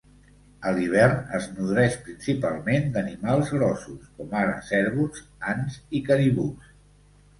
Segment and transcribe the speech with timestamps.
[0.69, 5.23] A l'hivern es nodreix principalment d'animals grossos, com ara cérvols,
[5.55, 6.73] ants i caribús.